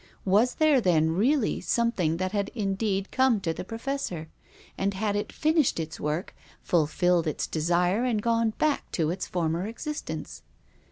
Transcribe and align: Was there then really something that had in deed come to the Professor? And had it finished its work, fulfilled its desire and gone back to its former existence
Was 0.25 0.55
there 0.55 0.81
then 0.81 1.11
really 1.11 1.61
something 1.61 2.17
that 2.17 2.31
had 2.31 2.49
in 2.55 2.73
deed 2.73 3.11
come 3.11 3.39
to 3.41 3.53
the 3.53 3.63
Professor? 3.63 4.29
And 4.75 4.95
had 4.95 5.15
it 5.15 5.31
finished 5.31 5.79
its 5.79 5.99
work, 5.99 6.33
fulfilled 6.63 7.27
its 7.27 7.45
desire 7.45 8.03
and 8.03 8.19
gone 8.19 8.53
back 8.57 8.91
to 8.93 9.11
its 9.11 9.27
former 9.27 9.67
existence 9.67 10.41